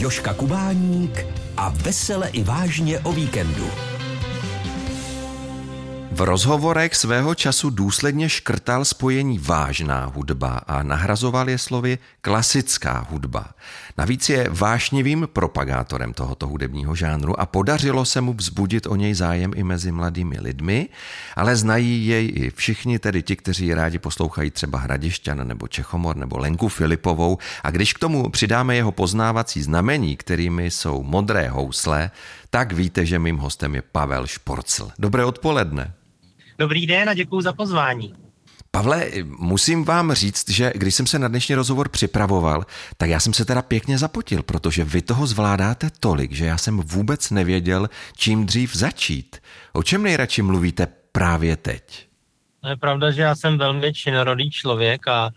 [0.00, 1.26] Joška Kubáník
[1.56, 3.89] a vesele i vážně o víkendu.
[6.20, 13.54] V rozhovorech svého času důsledně škrtal spojení vážná hudba a nahrazoval je slovy klasická hudba.
[13.98, 19.52] Navíc je vášnivým propagátorem tohoto hudebního žánru a podařilo se mu vzbudit o něj zájem
[19.56, 20.88] i mezi mladými lidmi,
[21.36, 26.38] ale znají jej i všichni, tedy ti, kteří rádi poslouchají třeba Hradišťan nebo Čechomor nebo
[26.38, 32.10] Lenku Filipovou a když k tomu přidáme jeho poznávací znamení, kterými jsou modré housle,
[32.50, 34.90] tak víte, že mým hostem je Pavel Šporcl.
[34.98, 35.94] Dobré odpoledne.
[36.60, 38.14] Dobrý den a děkuji za pozvání.
[38.70, 43.32] Pavle, musím vám říct, že když jsem se na dnešní rozhovor připravoval, tak já jsem
[43.32, 48.46] se teda pěkně zapotil, protože vy toho zvládáte tolik, že já jsem vůbec nevěděl, čím
[48.46, 49.36] dřív začít.
[49.72, 52.08] O čem nejradši mluvíte právě teď?
[52.64, 55.30] No je pravda, že já jsem velmi činorodý člověk a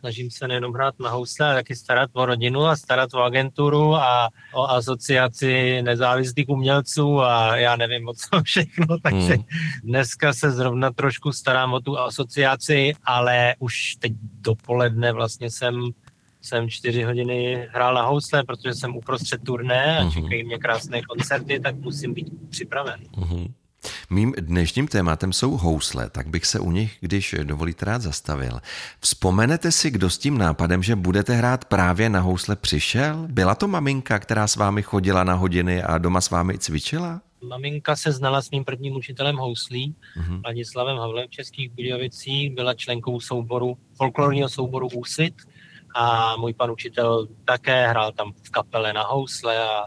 [0.00, 3.94] snažím se nejenom hrát na housle, ale taky starat o rodinu a starat o agenturu
[3.94, 9.44] a o asociaci nezávislých umělců a já nevím o co všechno, takže hmm.
[9.84, 15.90] dneska se zrovna trošku starám o tu asociaci, ale už teď dopoledne vlastně jsem
[16.42, 20.12] jsem čtyři hodiny hrál na housle, protože jsem uprostřed turné a mhm.
[20.12, 23.00] čekají mě krásné koncerty, tak musím být připraven.
[23.16, 23.52] Uh-huh.
[24.12, 28.60] Mým dnešním tématem jsou housle, tak bych se u nich, když dovolíte rád, zastavil.
[29.00, 33.26] Vzpomenete si, kdo s tím nápadem, že budete hrát právě na housle přišel?
[33.30, 37.20] Byla to maminka, která s vámi chodila na hodiny a doma s vámi cvičila?
[37.48, 39.94] Maminka se znala s mým prvním učitelem houslí.
[40.44, 45.34] Ladislavem Havlem v Českých Budějovicích, byla členkou souboru, folklorního souboru Úsvit
[45.94, 49.84] a můj pan učitel také hrál tam v kapele na housle a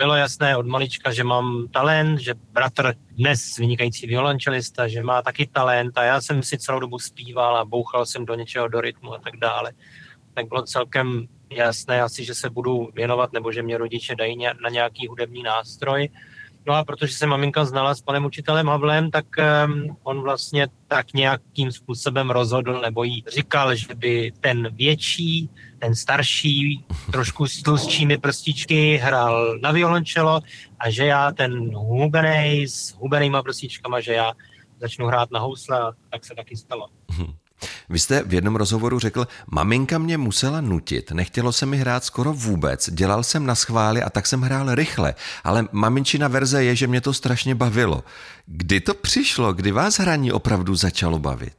[0.00, 5.46] bylo jasné od malička, že mám talent, že bratr dnes vynikající violončelista, že má taky
[5.46, 9.14] talent a já jsem si celou dobu zpíval a bouchal jsem do něčeho, do rytmu
[9.14, 9.72] a tak dále.
[10.34, 14.70] Tak bylo celkem jasné asi, že se budu věnovat nebo že mě rodiče dají na
[14.70, 16.08] nějaký hudební nástroj.
[16.66, 19.24] No a protože se maminka znala s panem učitelem Havlem, tak
[19.66, 25.94] um, on vlastně tak nějakým způsobem rozhodl nebo jí říkal, že by ten větší, ten
[25.94, 30.40] starší, trošku s tlustšími prstičky hrál na violončelo
[30.78, 34.32] a že já ten hubenej s hubenýma prstičkama, že já
[34.80, 36.88] začnu hrát na housle a tak se taky stalo.
[37.88, 42.32] Vy jste v jednom rozhovoru řekl, maminka mě musela nutit, nechtělo se mi hrát skoro
[42.32, 46.86] vůbec, dělal jsem na schvály a tak jsem hrál rychle, ale maminčina verze je, že
[46.86, 48.04] mě to strašně bavilo.
[48.46, 51.56] Kdy to přišlo, kdy vás hraní opravdu začalo bavit?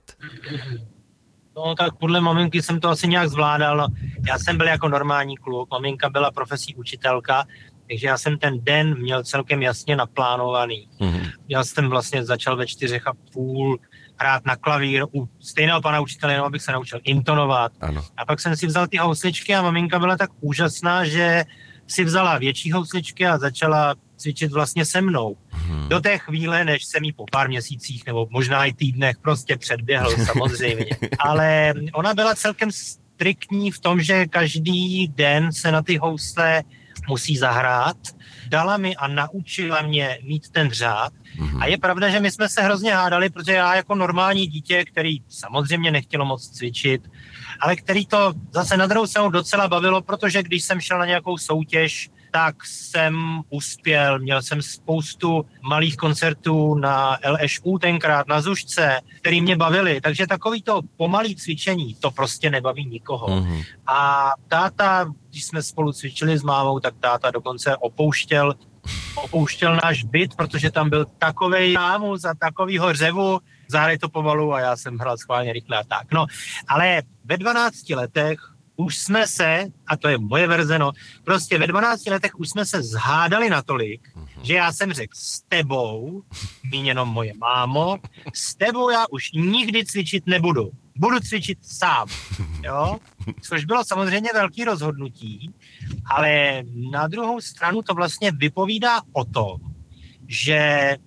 [1.55, 3.77] No tak podle maminky jsem to asi nějak zvládal.
[3.77, 3.87] No,
[4.27, 7.45] já jsem byl jako normální kluk, maminka byla profesí učitelka,
[7.89, 10.89] takže já jsem ten den měl celkem jasně naplánovaný.
[10.99, 11.31] Mm-hmm.
[11.47, 13.79] Já jsem vlastně začal ve čtyřech a půl
[14.21, 17.71] hrát na klavír u stejného pana učitele, jenom abych se naučil intonovat.
[17.81, 18.05] Ano.
[18.17, 21.45] A pak jsem si vzal ty housličky a maminka byla tak úžasná, že
[21.87, 25.37] si vzala větší housličky a začala cvičit vlastně se mnou.
[25.49, 25.89] Hmm.
[25.89, 30.11] Do té chvíle, než jsem jí po pár měsících nebo možná i týdnech prostě předběhl
[30.25, 30.97] samozřejmě.
[31.19, 36.63] Ale ona byla celkem striktní v tom, že každý den se na ty housle
[37.07, 37.97] musí zahrát.
[38.47, 41.13] Dala mi a naučila mě mít ten řád.
[41.13, 41.61] Mm-hmm.
[41.61, 45.17] A je pravda, že my jsme se hrozně hádali, protože já jako normální dítě, který
[45.29, 47.01] samozřejmě nechtělo moc cvičit,
[47.59, 51.37] ale který to zase na druhou stranu docela bavilo, protože když jsem šel na nějakou
[51.37, 54.19] soutěž, tak jsem uspěl.
[54.19, 60.01] Měl jsem spoustu malých koncertů na LŠU tenkrát, na Zušce, který mě bavili.
[60.01, 63.27] Takže takový to pomalý cvičení, to prostě nebaví nikoho.
[63.27, 63.63] Mm-hmm.
[63.87, 68.53] A táta, když jsme spolu cvičili s mámou, tak táta dokonce opouštěl
[69.15, 74.59] opouštěl náš byt, protože tam byl takový námus a takovýho řevu, zahraj to pomalu a
[74.59, 76.11] já jsem hrál schválně rychle a tak.
[76.13, 76.25] No,
[76.67, 78.39] ale ve 12 letech
[78.75, 80.91] už jsme se, a to je moje verze, no,
[81.23, 84.41] prostě ve 12 letech už jsme se zhádali natolik, mm-hmm.
[84.41, 86.23] že já jsem řekl s tebou,
[86.71, 87.97] míněno moje mámo,
[88.33, 90.71] s tebou já už nikdy cvičit nebudu.
[90.95, 92.07] Budu cvičit sám,
[92.63, 92.97] jo?
[93.41, 95.53] Což bylo samozřejmě velký rozhodnutí,
[96.05, 99.57] ale na druhou stranu to vlastně vypovídá o tom,
[100.27, 100.97] že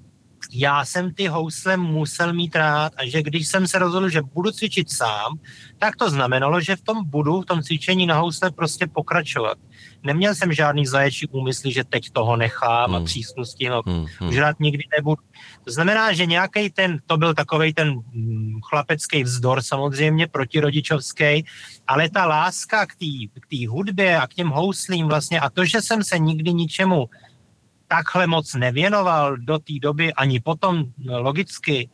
[0.54, 4.50] já jsem ty housle musel mít rád a že když jsem se rozhodl, že budu
[4.50, 5.38] cvičit sám,
[5.78, 9.58] tak to znamenalo, že v tom budu, v tom cvičení na housle prostě pokračovat.
[10.02, 12.94] Neměl jsem žádný zaječí úmysl, že teď toho nechám hmm.
[12.94, 14.06] a přísnosti, no, hmm.
[14.18, 14.28] hmm.
[14.28, 15.22] už rád nikdy nebudu.
[15.64, 21.44] To znamená, že nějaký ten, to byl takový ten hm, chlapecký vzdor samozřejmě, protirodičovský,
[21.86, 23.06] ale ta láska k té
[23.40, 27.08] k hudbě a k těm houslím vlastně a to, že jsem se nikdy ničemu
[27.96, 31.88] takhle moc nevěnoval do té doby, ani potom no, logicky,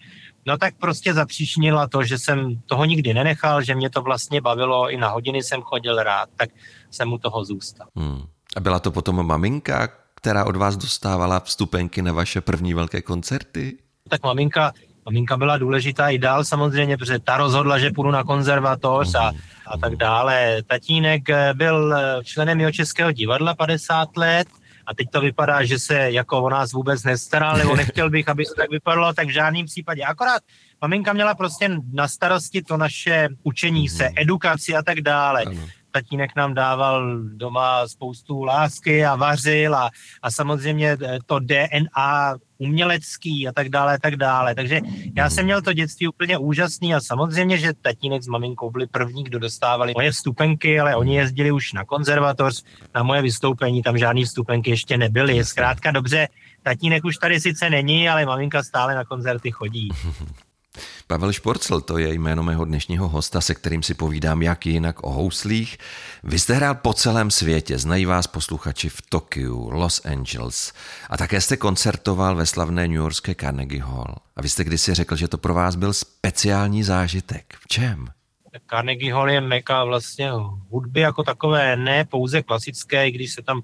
[0.47, 4.91] no tak prostě zapříšnila to, že jsem toho nikdy nenechal, že mě to vlastně bavilo,
[4.91, 6.50] i na hodiny jsem chodil rád, tak
[6.91, 7.87] jsem mu toho zůstal.
[7.97, 8.23] Hmm.
[8.56, 13.79] A byla to potom maminka, která od vás dostávala vstupenky na vaše první velké koncerty?
[14.08, 14.73] Tak maminka,
[15.05, 19.32] maminka byla důležitá i dál samozřejmě, protože ta rozhodla, že půjdu na konzervatoř a,
[19.67, 20.62] a tak dále.
[20.67, 21.23] Tatínek
[21.53, 21.94] byl
[22.25, 24.49] členem jeho českého divadla 50 let,
[24.91, 28.45] a teď to vypadá, že se jako o nás vůbec nestaral, nebo nechtěl bych, aby
[28.45, 30.03] to tak vypadalo, tak v žádném případě.
[30.03, 30.43] Akorát
[30.83, 34.15] maminka měla prostě na starosti to naše učení se, mhm.
[34.17, 35.43] edukaci a tak dále.
[35.43, 39.91] Ano tatínek nám dával doma spoustu lásky a vařil a,
[40.23, 40.97] a samozřejmě
[41.27, 44.55] to DNA umělecký a tak dále, a tak dále.
[44.55, 44.81] Takže
[45.17, 49.25] já jsem měl to dětství úplně úžasný a samozřejmě, že tatínek s maminkou byli první,
[49.25, 52.65] kdo dostávali moje vstupenky, ale oni jezdili už na konzervatoř,
[52.95, 55.45] na moje vystoupení, tam žádný vstupenky ještě nebyly.
[55.45, 56.29] Zkrátka dobře,
[56.63, 59.89] tatínek už tady sice není, ale maminka stále na koncerty chodí.
[61.11, 65.11] Pavel Šporcel, to je jméno mého dnešního hosta, se kterým si povídám jak jinak o
[65.11, 65.79] houslích.
[66.23, 70.73] Vy jste hrál po celém světě, znají vás posluchači v Tokiu, Los Angeles
[71.11, 74.15] a také jste koncertoval ve slavné New Yorkské Carnegie Hall.
[74.37, 77.55] A vy jste kdysi řekl, že to pro vás byl speciální zážitek.
[77.61, 78.06] V čem?
[78.71, 80.31] Carnegie Hall je meka vlastně
[80.71, 83.63] hudby jako takové, ne pouze klasické, i když se tam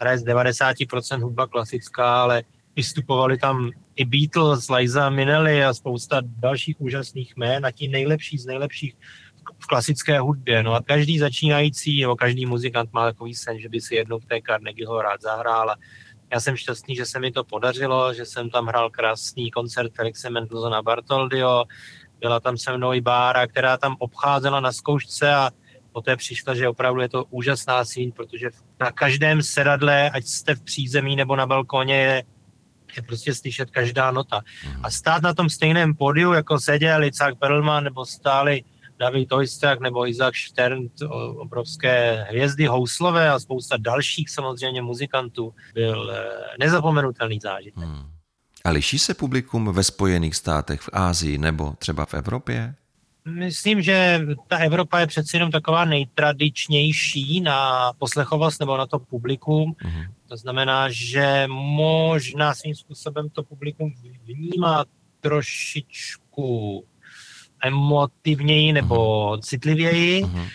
[0.00, 2.42] hraje z 90% hudba klasická, ale
[2.78, 8.46] vystupovali tam i Beatles, Liza Minnelli a spousta dalších úžasných jmén a ti nejlepší z
[8.46, 8.94] nejlepších
[9.58, 10.62] v klasické hudbě.
[10.62, 14.26] No a každý začínající nebo každý muzikant má takový sen, že by si jednou v
[14.26, 15.76] té Carnegieho rád zahrál a
[16.32, 20.30] já jsem šťastný, že se mi to podařilo, že jsem tam hrál krásný koncert Felixe
[20.30, 21.64] Mendelssohna Bartoldio,
[22.20, 25.50] byla tam se mnou i Bára, která tam obcházela na zkoušce a
[25.92, 30.62] poté přišla, že opravdu je to úžasná síň, protože na každém sedadle, ať jste v
[30.62, 32.22] přízemí nebo na balkoně, je
[32.96, 34.40] je prostě slyšet každá nota.
[34.82, 38.62] A stát na tom stejném pódiu, jako seděl Icák Perlman, nebo stáli
[38.98, 40.88] David Ojstak nebo Isaac Stern,
[41.36, 46.24] obrovské hvězdy houslové a spousta dalších samozřejmě muzikantů, byl eh,
[46.58, 47.84] nezapomenutelný zážitek.
[47.84, 48.10] Hmm.
[48.64, 52.74] A liší se publikum ve Spojených státech, v Ázii nebo třeba v Evropě?
[53.28, 59.72] Myslím, že ta Evropa je přeci jenom taková nejtradičnější na poslechovost nebo na to publikum.
[59.72, 60.06] Mm-hmm.
[60.28, 63.94] To znamená, že možná svým způsobem to publikum
[64.24, 64.84] vnímá
[65.20, 66.84] trošičku
[67.64, 69.40] emotivněji nebo mm-hmm.
[69.40, 70.46] citlivěji, mm-hmm.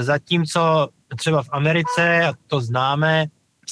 [0.00, 3.26] zatímco třeba v Americe, a to známe,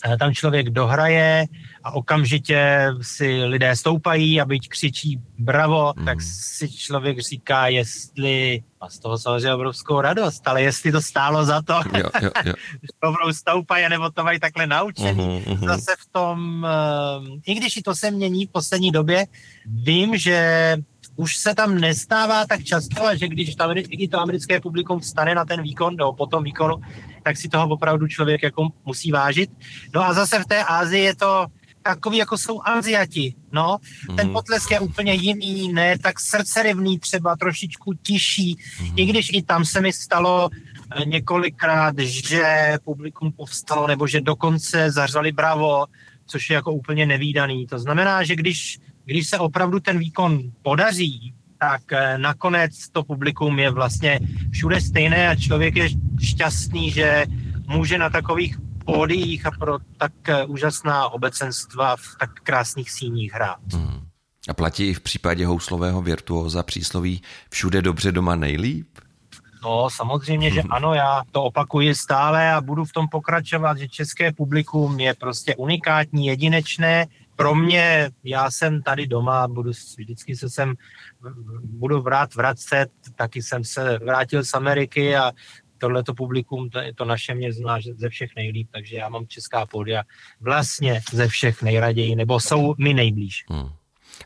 [0.04, 1.46] eh, tam člověk dohraje
[1.84, 6.04] a okamžitě si lidé stoupají a byť křičí bravo, mm.
[6.04, 11.44] tak si člověk říká, jestli má z toho samozřejmě obrovskou radost, ale jestli to stálo
[11.44, 12.52] za to, jo, jo, jo.
[13.28, 15.18] že stoupají, nebo to mají takhle naučení.
[15.18, 15.66] Uh-huh, uh-huh.
[15.66, 16.66] Zase v tom,
[17.20, 19.26] uh, i když i to se mění v poslední době,
[19.66, 20.76] vím, že
[21.16, 25.44] už se tam nestává tak často, že když to, i to americké publikum vstane na
[25.44, 26.76] ten výkon, nebo po tom výkonu,
[27.22, 29.50] tak si toho opravdu člověk jako musí vážit.
[29.94, 31.46] No a zase v té Ázii je to
[31.82, 33.78] takový, jako jsou Aziati, no.
[34.10, 34.16] Mm.
[34.16, 34.32] Ten mhm.
[34.32, 38.92] potlesk je úplně jiný, ne tak srdcerivný, třeba trošičku tiší, mm.
[38.96, 44.90] i když i tam se mi stalo eh, několikrát, že publikum povstalo, nebo že dokonce
[44.90, 45.86] zařali bravo,
[46.26, 47.66] což je jako úplně nevýdaný.
[47.66, 53.58] To znamená, že když, když se opravdu ten výkon podaří, tak eh, nakonec to publikum
[53.58, 54.20] je vlastně
[54.52, 55.88] všude stejné a člověk je
[56.20, 57.24] šťastný, že
[57.66, 63.72] může na takových pódiích a pro tak eh, úžasná obecenstva v tak krásných síních hrát.
[63.72, 64.00] Hmm.
[64.48, 68.88] A platí i v případě houslového virtuóza přísloví všude dobře doma nejlíp?
[69.64, 70.72] No, samozřejmě, že hmm.
[70.72, 75.56] ano, já to opakuji stále a budu v tom pokračovat, že české publikum je prostě
[75.56, 77.06] unikátní, jedinečné.
[77.36, 80.74] Pro mě, já jsem tady doma, budu vždycky se sem,
[81.62, 85.32] budu vrát vracet, taky jsem se vrátil z Ameriky a
[85.82, 90.02] tohleto publikum, to, to naše mě zná ze všech nejlíp, takže já mám česká pódia
[90.40, 93.44] vlastně ze všech nejraději, nebo jsou mi nejblíž.
[93.48, 93.70] Hmm.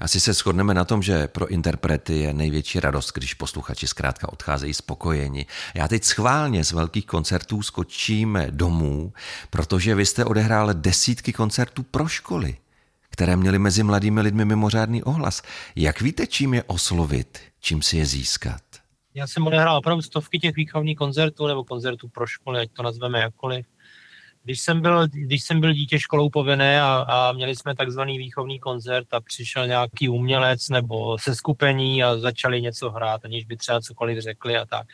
[0.00, 4.74] Asi se shodneme na tom, že pro interprety je největší radost, když posluchači zkrátka odcházejí
[4.74, 5.46] spokojeni.
[5.74, 9.12] Já teď schválně z velkých koncertů skočím domů,
[9.50, 12.56] protože vy jste odehrál desítky koncertů pro školy,
[13.10, 15.42] které měly mezi mladými lidmi mimořádný ohlas.
[15.76, 18.65] Jak víte, čím je oslovit, čím si je získat?
[19.16, 23.20] Já jsem odehrál opravdu stovky těch výchovních koncertů nebo koncertů pro školy, ať to nazveme
[23.20, 23.66] jakkoliv.
[24.44, 28.60] Když jsem byl, když jsem byl dítě školou povinné a, a měli jsme takzvaný výchovný
[28.60, 33.80] koncert a přišel nějaký umělec nebo se skupení a začali něco hrát, aniž by třeba
[33.80, 34.86] cokoliv řekli a tak.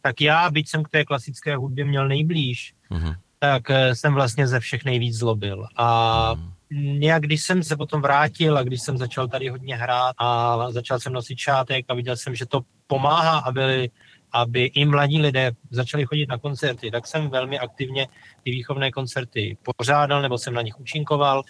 [0.00, 3.14] Tak já, byť jsem k té klasické hudbě měl nejblíž, mm-hmm.
[3.38, 5.66] tak eh, jsem vlastně ze všech nejvíc zlobil.
[5.76, 10.14] A mm nějak, když jsem se potom vrátil a když jsem začal tady hodně hrát
[10.18, 13.90] a začal jsem nosit šátek a viděl jsem, že to pomáhá, aby
[14.32, 18.08] aby i mladí lidé začali chodit na koncerty, tak jsem velmi aktivně
[18.44, 21.42] ty výchovné koncerty pořádal nebo jsem na nich účinkoval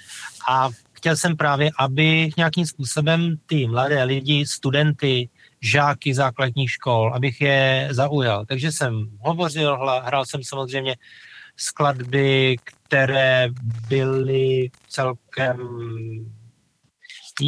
[0.48, 5.28] a chtěl jsem právě, aby nějakým způsobem ty mladé lidi, studenty,
[5.60, 8.46] žáky základních škol, abych je zaujal.
[8.46, 10.96] Takže jsem hovořil, hrál jsem samozřejmě
[11.56, 12.56] skladby,
[12.90, 13.48] které
[13.88, 15.58] byly celkem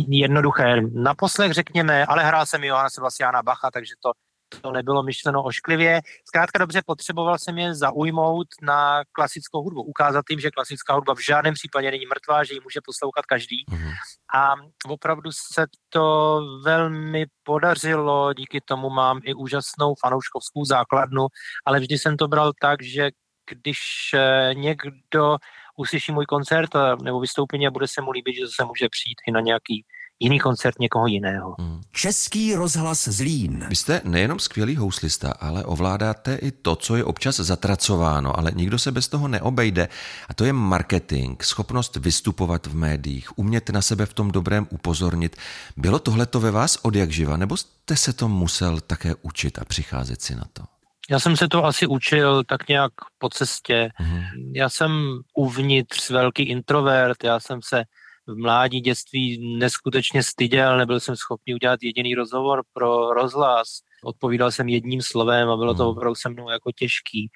[0.08, 0.80] jednoduché.
[0.94, 4.12] Naposlech řekněme, ale hrál jsem Johana Sebastiana Bacha, takže to,
[4.60, 6.00] to nebylo myšleno ošklivě.
[6.28, 11.24] Zkrátka dobře potřeboval jsem je zaujmout na klasickou hudbu, ukázat jim, že klasická hudba v
[11.24, 13.64] žádném případě není mrtvá, že ji může poslouchat každý.
[13.70, 13.92] Mm-hmm.
[14.34, 14.54] A
[14.88, 21.26] opravdu se to velmi podařilo, díky tomu mám i úžasnou fanouškovskou základnu,
[21.66, 23.10] ale vždy jsem to bral tak, že
[23.54, 23.78] když
[24.14, 25.36] eh, někdo
[25.76, 26.70] uslyší můj koncert
[27.02, 29.84] nebo vystoupení a bude se mu líbit, že se může přijít i na nějaký
[30.22, 31.54] jiný koncert někoho jiného.
[31.58, 31.80] Hmm.
[31.92, 33.66] Český rozhlas Zlín.
[33.68, 38.78] Vy jste nejenom skvělý houslista, ale ovládáte i to, co je občas zatracováno, ale nikdo
[38.78, 39.88] se bez toho neobejde.
[40.28, 45.36] A to je marketing, schopnost vystupovat v médiích, umět na sebe v tom dobrém upozornit.
[45.76, 49.64] Bylo tohleto ve vás od jak živa, nebo jste se to musel také učit a
[49.64, 50.62] přicházet si na to?
[51.10, 53.90] Já jsem se to asi učil tak nějak po cestě.
[54.00, 54.52] Mm-hmm.
[54.54, 57.84] Já jsem uvnitř velký introvert, já jsem se
[58.26, 63.68] v mládí dětství neskutečně styděl, nebyl jsem schopný udělat jediný rozhovor pro rozhlas.
[64.04, 65.90] Odpovídal jsem jedním slovem a bylo to mhm.
[65.90, 67.30] opravdu se mnou jako těžký.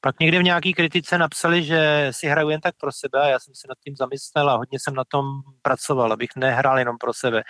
[0.00, 3.38] Pak někde v nějaký kritice napsali, že si hraju jen tak pro sebe a já
[3.38, 5.24] jsem se nad tím zamyslel a hodně jsem na tom
[5.62, 7.42] pracoval, abych nehrál jenom pro sebe,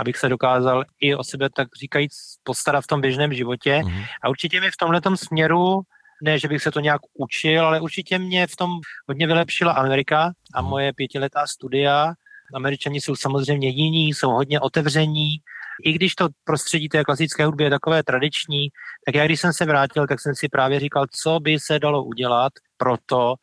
[0.00, 3.80] abych se dokázal i o sebe tak říkajíc postarat v tom běžném životě.
[3.84, 4.04] Mm-hmm.
[4.22, 5.80] A určitě mi v tomhle směru
[6.22, 8.70] ne, že bych se to nějak učil, ale určitě mě v tom
[9.08, 10.68] hodně vylepšila Amerika a mm.
[10.68, 12.12] moje pětiletá studia.
[12.54, 15.36] Američani jsou samozřejmě jiní, jsou hodně otevření,
[15.84, 18.68] i když to prostředí té klasické hudby je takové tradiční,
[19.06, 22.04] tak já když jsem se vrátil, tak jsem si právě říkal, co by se dalo
[22.04, 23.34] udělat pro to,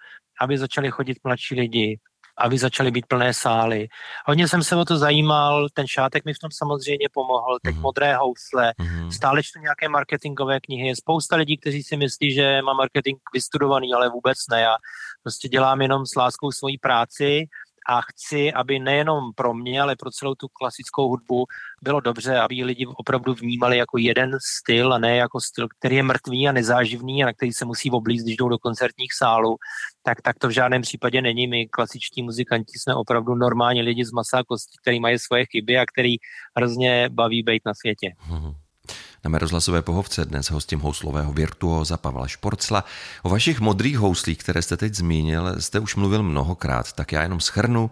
[0.42, 2.00] aby začali chodit mladší lidi,
[2.38, 3.88] aby začaly být plné sály.
[4.26, 7.82] Hodně jsem se o to zajímal, ten šátek mi v tom samozřejmě pomohl, teď mm-hmm.
[7.82, 9.10] modré housle, mm-hmm.
[9.10, 10.88] stále čtu nějaké marketingové knihy.
[10.88, 14.62] Je spousta lidí, kteří si myslí, že má marketing vystudovaný, ale vůbec ne.
[14.62, 14.76] Já
[15.24, 17.46] prostě dělám jenom s láskou svoji práci
[17.90, 21.46] a chci, aby nejenom pro mě, ale pro celou tu klasickou hudbu
[21.82, 26.04] bylo dobře, aby lidi opravdu vnímali jako jeden styl a ne jako styl, který je
[26.04, 29.58] mrtvý a nezáživný a na který se musí oblízt, když jdou do koncertních sálů,
[30.04, 31.48] tak, tak to v žádném případě není.
[31.48, 35.78] My klasičtí muzikanti jsme opravdu normální lidi z masa a kostí, který mají svoje chyby
[35.78, 36.16] a který
[36.58, 38.12] hrozně baví být na světě.
[38.30, 38.63] Mm-hmm.
[39.24, 42.84] Na mé rozhlasové pohovce dnes hostím houslového virtuóza Pavla Šporcla.
[43.24, 47.40] O vašich modrých houslích, které jste teď zmínil, jste už mluvil mnohokrát, tak já jenom
[47.40, 47.92] schrnu,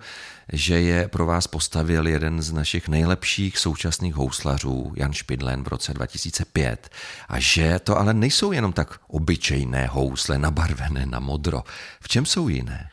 [0.54, 5.94] že je pro vás postavil jeden z našich nejlepších současných houslařů, Jan Špidlen v roce
[5.94, 6.90] 2005.
[7.30, 11.64] A že to ale nejsou jenom tak obyčejné housle nabarvené na modro.
[12.02, 12.90] V čem jsou jiné?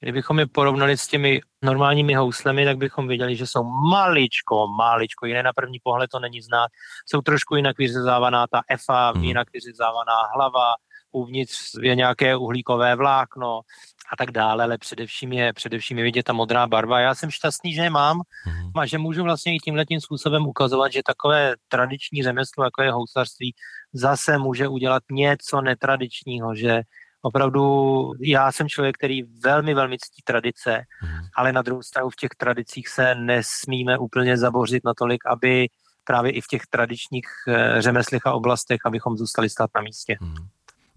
[0.00, 5.42] Kdybychom je porovnali s těmi normálními houslemi, tak bychom viděli, že jsou maličko, maličko, jiné
[5.42, 6.70] na první pohled to není znát.
[7.06, 9.24] Jsou trošku jinak vyřezávaná ta efa, hmm.
[9.24, 10.74] jinak vyřezávaná hlava,
[11.12, 13.60] uvnitř je nějaké uhlíkové vlákno
[14.12, 17.00] a tak dále, ale především je, především je vidět ta modrá barva.
[17.00, 18.70] Já jsem šťastný, že je mám hmm.
[18.76, 22.92] a že můžu vlastně i tímhle tím způsobem ukazovat, že takové tradiční řemeslo, jako je
[22.92, 23.54] houslařství,
[23.92, 26.82] zase může udělat něco netradičního, že
[27.22, 31.26] opravdu já jsem člověk, který velmi, velmi ctí tradice, mm.
[31.36, 35.68] ale na druhou stranu v těch tradicích se nesmíme úplně zabořit natolik, aby
[36.04, 40.16] právě i v těch tradičních eh, řemeslích a oblastech, abychom zůstali stát na místě.
[40.20, 40.34] Mm.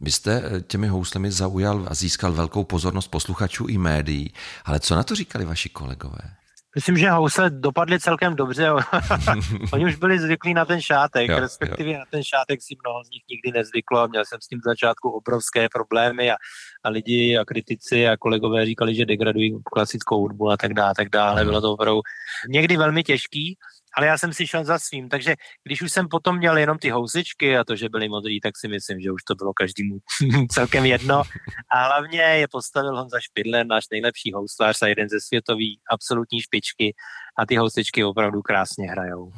[0.02, 4.34] Vy jste eh, těmi houslemi zaujal a získal velkou pozornost posluchačů i médií,
[4.66, 6.39] ale co na to říkali vaši kolegové?
[6.76, 8.70] Myslím, že housle dopadly celkem dobře.
[9.74, 12.00] Oni už byli zvyklí na ten šátek, jo, respektive jo.
[12.00, 14.08] na ten šátek si mnoho z nich nikdy nezvyklo.
[14.08, 16.36] Měl jsem s tím v začátku obrovské problémy a,
[16.84, 21.10] a lidi a kritici a kolegové říkali, že degradují klasickou hudbu a tak dále, tak
[21.10, 21.46] dále.
[21.46, 22.02] Bylo to opravdu
[22.50, 23.58] někdy velmi těžký,
[23.98, 26.90] ale já jsem si šel za svým, takže když už jsem potom měl jenom ty
[26.90, 29.98] housičky a to, že byly modrý, tak si myslím, že už to bylo každému
[30.52, 31.24] celkem jedno.
[31.72, 36.96] A hlavně je postavil Honza Špidler, náš nejlepší houslář a jeden ze světový absolutní špičky
[37.40, 39.32] a ty housičky opravdu krásně hrajou.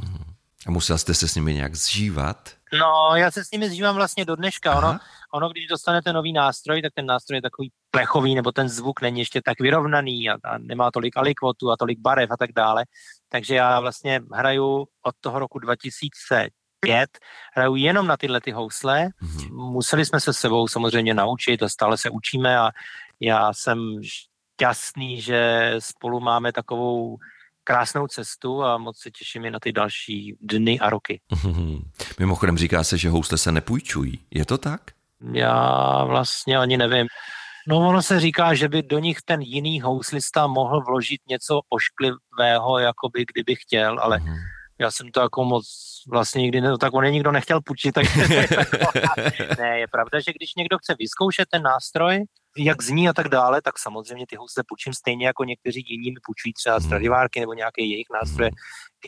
[0.67, 2.60] A musel jste se s nimi nějak zžívat?
[2.79, 4.77] No, já se s nimi zžívám vlastně do dneška.
[4.77, 4.99] Ono,
[5.33, 9.19] ono, když dostanete nový nástroj, tak ten nástroj je takový plechový, nebo ten zvuk není
[9.19, 12.85] ještě tak vyrovnaný a, a nemá tolik alikvotu a tolik barev a tak dále.
[13.29, 17.09] Takže já vlastně hraju od toho roku 2005,
[17.53, 19.07] hraju jenom na tyhle ty housle.
[19.07, 19.71] Mm-hmm.
[19.71, 22.71] Museli jsme se sebou samozřejmě naučit a stále se učíme a
[23.19, 27.17] já jsem šťastný, že spolu máme takovou
[27.63, 31.21] krásnou cestu a moc se těším i na ty další dny a roky.
[32.19, 34.19] Mimochodem říká se, že housle se nepůjčují.
[34.31, 34.81] Je to tak?
[35.33, 37.07] Já vlastně ani nevím.
[37.67, 42.79] No ono se říká, že by do nich ten jiný houslista mohl vložit něco ošklivého,
[42.79, 44.35] jako by kdyby chtěl, ale mm.
[44.81, 45.65] Já jsem to jako moc
[46.11, 48.05] vlastně nikdy, ne, tak on je nikdo nechtěl půjčit, tak
[49.59, 52.23] ne, je pravda, že když někdo chce vyzkoušet ten nástroj,
[52.57, 56.19] jak zní a tak dále, tak samozřejmě ty housle půjčím stejně jako někteří jiní mi
[56.25, 56.85] půjčují třeba hmm.
[56.85, 58.49] Stradivárky nebo nějaké jejich nástroje.
[58.49, 58.57] Hmm.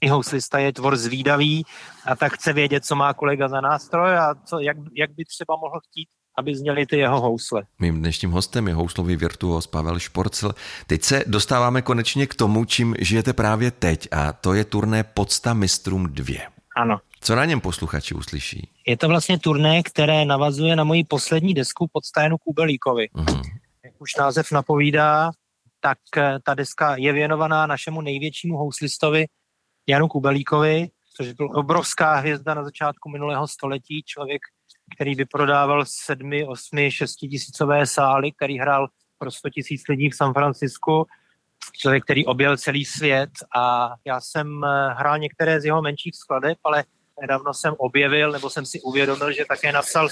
[0.02, 1.64] I houslista je tvor zvídavý
[2.06, 5.56] a tak chce vědět, co má kolega za nástroj a co, jak, jak by třeba
[5.56, 7.64] mohl chtít aby zněly ty jeho housle.
[7.80, 10.54] Mým dnešním hostem je houslový virtuos Pavel Šporcel.
[10.88, 15.54] Teď se dostáváme konečně k tomu, čím žijete právě teď a to je turné Podsta
[15.54, 16.36] mistrům 2.
[16.76, 17.00] Ano.
[17.22, 18.70] Co na něm posluchači uslyší?
[18.88, 23.10] Je to vlastně turné, které navazuje na moji poslední desku pod Stajenu Kubelíkovi.
[23.16, 23.42] Uh-huh.
[23.86, 25.32] Jak už název napovídá,
[25.80, 29.26] tak eh, ta deska je věnovaná našemu největšímu houslistovi
[29.88, 34.42] Janu Kubelíkovi, což byl obrovská hvězda na začátku minulého století, člověk,
[34.96, 38.88] který vyprodával 7, 8, 6 tisícové sály, který hrál
[39.18, 41.08] pro 100 tisíc lidí v San Francisku,
[41.72, 46.58] člověk, který objel celý svět a já jsem eh, hrál některé z jeho menších skladeb,
[46.64, 46.84] ale
[47.22, 50.10] nedávno jsem objevil, nebo jsem si uvědomil, že také napsal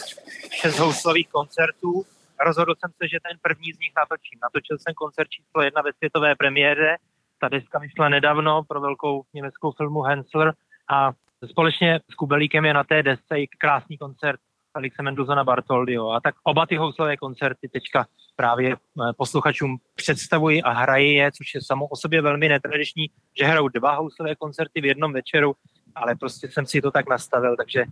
[0.61, 2.05] šest houslových koncertů.
[2.45, 4.39] Rozhodl jsem se, že ten první z nich natočím.
[4.43, 6.97] Natočil jsem koncert číslo jedna ve světové premiéře.
[7.39, 10.53] Ta deska vyšla nedávno pro velkou německou filmu Hensler
[10.89, 11.11] a
[11.49, 14.39] společně s Kubelíkem je na té desce i krásný koncert
[14.73, 16.09] Felixe Menduzona Bartoldio.
[16.09, 21.55] A tak oba ty houslové koncerty teďka právě eh, posluchačům představuji a hrají je, což
[21.55, 23.09] je samo o sobě velmi netradiční,
[23.39, 25.55] že hrajou dva houslové koncerty v jednom večeru,
[25.95, 27.83] ale prostě jsem si to tak nastavil, takže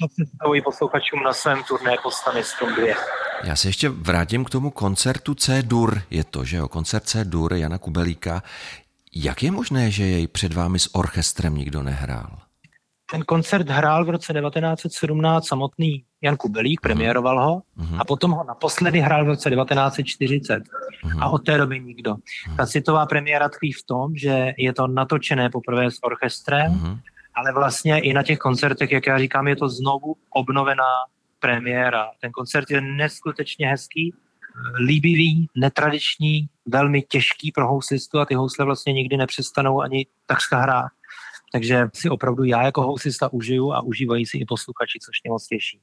[0.00, 2.86] to představuji posluchačům na svém turné Postany Strom 2.
[3.44, 6.02] Já se ještě vrátím k tomu koncertu C-dur.
[6.10, 8.42] Je to, že jo, koncert C-dur Jana Kubelíka.
[9.14, 12.38] Jak je možné, že jej před vámi s orchestrem nikdo nehrál?
[13.10, 16.82] Ten koncert hrál v roce 1917 samotný Jan Kubelík, mhm.
[16.82, 17.98] premiéroval ho uh-huh.
[17.98, 21.22] a potom ho naposledy hrál v roce 1940 uh-huh.
[21.22, 22.16] a od té doby nikdo.
[22.56, 27.00] Ta citová premiéra tkví v tom, že je to natočené poprvé s orchestrem,
[27.34, 30.90] ale vlastně i na těch koncertech, jak já říkám, je to znovu obnovená
[31.40, 32.10] premiéra.
[32.20, 34.14] Ten koncert je neskutečně hezký,
[34.78, 40.90] líbivý, netradiční, velmi těžký pro houslistu a ty housle vlastně nikdy nepřestanou ani takřka hrát.
[41.52, 45.46] Takže si opravdu já jako housista užiju a užívají si i posluchači, což mě moc
[45.46, 45.80] těší.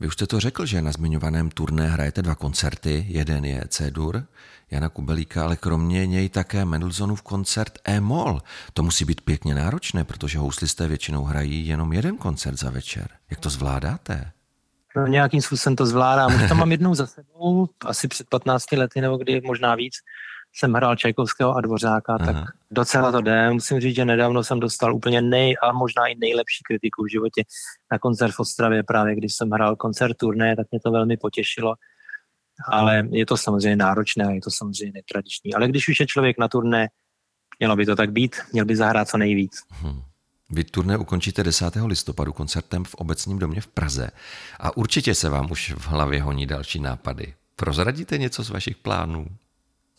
[0.00, 3.04] Vy už jste to řekl, že na zmiňovaném turné hrajete dva koncerty.
[3.08, 4.22] Jeden je C-dur
[4.70, 8.42] Jana Kubelíka, ale kromě něj také Mendelssohnův koncert E-moll.
[8.74, 13.08] To musí být pěkně náročné, protože houslisté většinou hrají jenom jeden koncert za večer.
[13.30, 14.32] Jak to zvládáte?
[14.96, 16.34] No, nějakým způsobem to zvládám.
[16.34, 19.94] Už tam mám jednou za sebou, asi před 15 lety nebo kdy, možná víc
[20.56, 22.32] jsem hrál Čajkovského a Dvořáka, Aha.
[22.32, 22.36] tak
[22.70, 23.50] docela to jde.
[23.50, 27.42] Musím říct, že nedávno jsem dostal úplně nej a možná i nejlepší kritiku v životě
[27.92, 31.74] na koncert v Ostravě, právě když jsem hrál koncert turné, tak mě to velmi potěšilo.
[32.72, 35.54] Ale je to samozřejmě náročné, je to samozřejmě netradiční.
[35.54, 36.88] Ale když už je člověk na turné,
[37.58, 39.52] mělo by to tak být, měl by zahrát co nejvíc.
[39.70, 40.00] Hmm.
[40.50, 41.76] Vy turné ukončíte 10.
[41.86, 44.10] listopadu koncertem v obecním domě v Praze
[44.60, 47.34] a určitě se vám už v hlavě honí další nápady.
[47.56, 49.26] Prozradíte něco z vašich plánů?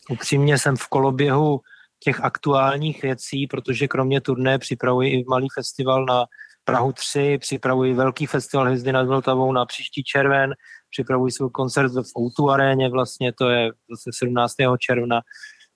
[0.08, 1.60] Upřímně jsem v koloběhu
[2.04, 6.24] těch aktuálních věcí, protože kromě turné připravuji i malý festival na
[6.64, 10.54] Prahu 3, připravuji velký festival Hvězdy nad Vltavou na příští červen,
[10.90, 14.54] připravuji svůj koncert v Outu aréně, vlastně to je zase 17.
[14.78, 15.20] června,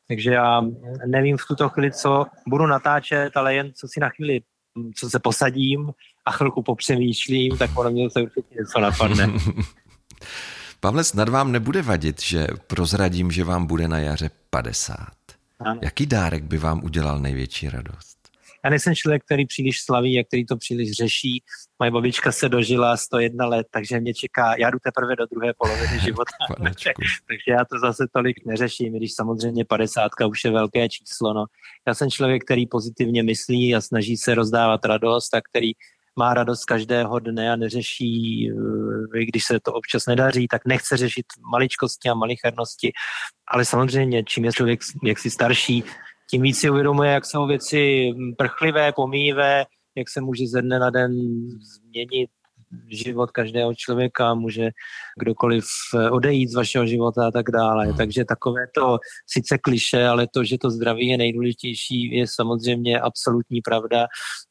[0.08, 0.62] takže já
[1.06, 4.40] nevím v tuto chvíli, co budu natáčet, ale jen co si na chvíli,
[4.96, 5.90] co se posadím
[6.26, 9.28] a chvilku popřemýšlím, tak ono mě se určitě něco napadne.
[10.84, 14.96] Pavle, snad vám nebude vadit, že prozradím, že vám bude na jaře 50.
[15.60, 15.80] Ano.
[15.82, 18.18] Jaký dárek by vám udělal největší radost?
[18.64, 21.42] Já nejsem člověk, který příliš slaví a který to příliš řeší.
[21.78, 26.00] Moje babička se dožila 101 let, takže mě čeká, já jdu teprve do druhé poloviny
[26.04, 26.36] života,
[27.28, 31.34] takže já to zase tolik neřeším, když samozřejmě 50 už je velké číslo.
[31.34, 31.44] No.
[31.86, 35.72] Já jsem člověk, který pozitivně myslí a snaží se rozdávat radost a který
[36.18, 41.26] má radost každého dne a neřeší, eh, když se to občas nedaří, tak nechce řešit
[41.52, 42.92] maličkosti a malichernosti.
[43.48, 45.84] Ale samozřejmě, čím je člověk jaksi starší,
[46.30, 49.64] tím víc si uvědomuje, jak jsou věci prchlivé, pomíjivé,
[49.96, 51.12] jak se může ze dne na den
[51.60, 52.30] změnit
[52.88, 54.70] život každého člověka, může
[55.18, 57.86] kdokoliv eh, odejít z vašeho života a tak dále.
[57.86, 57.96] Hmm.
[57.96, 63.60] Takže takové to sice kliše, ale to, že to zdraví je nejdůležitější, je samozřejmě absolutní
[63.60, 64.06] pravda.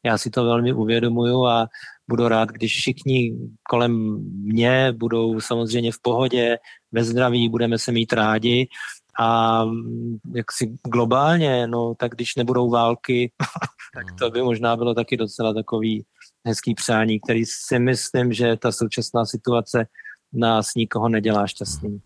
[0.05, 1.67] Já si to velmi uvědomuju a
[2.09, 3.37] budu rád, když všichni
[3.69, 3.93] kolem
[4.43, 6.57] mě budou samozřejmě v pohodě,
[6.91, 8.67] ve zdraví, budeme se mít rádi
[9.19, 13.31] A mm, jak si globálně, no tak když nebudou války,
[13.95, 16.03] tak to by možná bylo taky docela takový
[16.47, 19.85] hezký přání, který si myslím, že ta současná situace
[20.33, 22.01] nás nikoho nedělá šťastným.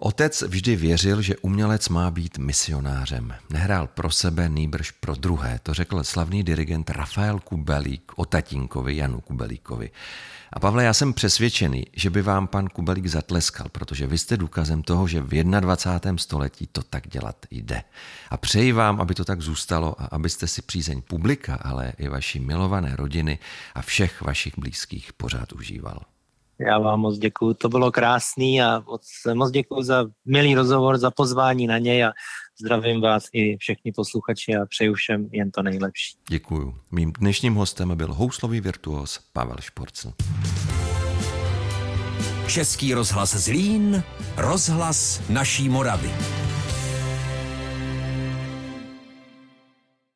[0.00, 3.34] Otec vždy věřil, že umělec má být misionářem.
[3.50, 5.60] Nehrál pro sebe, nýbrž pro druhé.
[5.62, 9.90] To řekl slavný dirigent Rafael Kubelík o tatínkovi Janu Kubelíkovi.
[10.52, 14.82] A Pavle, já jsem přesvědčený, že by vám pan Kubelík zatleskal, protože vy jste důkazem
[14.82, 16.18] toho, že v 21.
[16.18, 17.82] století to tak dělat jde.
[18.30, 22.40] A přeji vám, aby to tak zůstalo a abyste si přízeň publika, ale i vaší
[22.40, 23.38] milované rodiny
[23.74, 26.00] a všech vašich blízkých pořád užíval.
[26.66, 29.02] Já vám moc děkuji, to bylo krásný a moc,
[29.34, 32.12] moc děkuji za milý rozhovor, za pozvání na něj a
[32.60, 36.16] zdravím vás i všechny posluchači a přeju všem jen to nejlepší.
[36.28, 36.74] Děkuji.
[36.90, 40.12] Mým dnešním hostem byl houslový virtuos Pavel Šporcl.
[42.46, 44.02] Český rozhlas Zlín,
[44.36, 46.10] rozhlas naší Moravy.